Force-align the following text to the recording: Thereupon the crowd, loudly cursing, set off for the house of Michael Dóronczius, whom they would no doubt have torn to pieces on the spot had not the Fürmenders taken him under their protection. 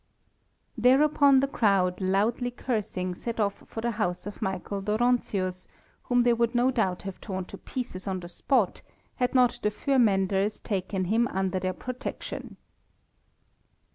Thereupon 0.79 1.41
the 1.41 1.47
crowd, 1.47 2.01
loudly 2.01 2.49
cursing, 2.49 3.13
set 3.13 3.39
off 3.39 3.63
for 3.67 3.81
the 3.81 3.91
house 4.01 4.25
of 4.25 4.41
Michael 4.41 4.81
Dóronczius, 4.81 5.67
whom 6.05 6.23
they 6.23 6.33
would 6.33 6.55
no 6.55 6.71
doubt 6.71 7.03
have 7.03 7.21
torn 7.21 7.45
to 7.45 7.57
pieces 7.59 8.07
on 8.07 8.19
the 8.19 8.27
spot 8.27 8.81
had 9.17 9.35
not 9.35 9.59
the 9.61 9.69
Fürmenders 9.69 10.59
taken 10.63 11.05
him 11.05 11.27
under 11.27 11.59
their 11.59 11.73
protection. 11.73 12.57